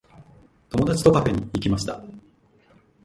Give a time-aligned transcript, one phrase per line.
[0.71, 2.03] 友達とカフェに行きました。